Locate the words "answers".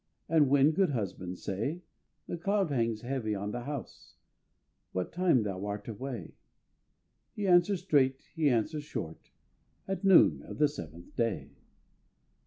7.45-7.83, 8.49-8.83